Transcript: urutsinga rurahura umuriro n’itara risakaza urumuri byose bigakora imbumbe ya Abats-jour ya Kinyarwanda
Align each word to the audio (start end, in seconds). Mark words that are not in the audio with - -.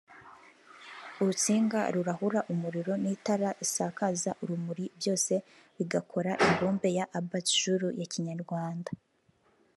urutsinga 1.21 1.79
rurahura 1.93 2.39
umuriro 2.53 2.93
n’itara 3.03 3.49
risakaza 3.59 4.31
urumuri 4.43 4.85
byose 4.97 5.33
bigakora 5.77 6.31
imbumbe 6.47 6.87
ya 6.97 7.05
Abats-jour 7.19 7.81
ya 7.99 8.07
Kinyarwanda 8.11 8.91